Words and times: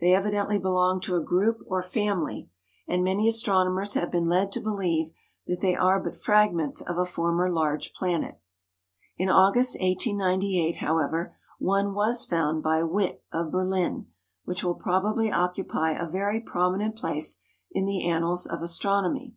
They 0.00 0.16
evidently 0.16 0.58
belong 0.58 0.98
to 1.02 1.14
a 1.14 1.22
group 1.22 1.62
or 1.68 1.80
family, 1.80 2.50
and 2.88 3.04
many 3.04 3.28
astronomers 3.28 3.94
have 3.94 4.10
been 4.10 4.26
led 4.28 4.50
to 4.50 4.60
believe 4.60 5.12
that 5.46 5.60
they 5.60 5.76
are 5.76 6.00
but 6.02 6.16
fragments 6.16 6.80
of 6.80 6.98
a 6.98 7.06
former 7.06 7.48
large 7.48 7.92
planet. 7.94 8.40
In 9.16 9.28
August, 9.28 9.74
1898, 9.76 10.78
however, 10.78 11.36
one 11.60 11.94
was 11.94 12.24
found 12.24 12.64
by 12.64 12.82
Witt, 12.82 13.22
of 13.30 13.52
Berlin, 13.52 14.08
which 14.44 14.64
will 14.64 14.74
probably 14.74 15.30
occupy 15.30 15.92
a 15.92 16.04
very 16.10 16.40
prominent 16.40 16.96
place 16.96 17.40
in 17.70 17.86
the 17.86 18.04
annals 18.08 18.48
of 18.48 18.62
astronomy. 18.62 19.36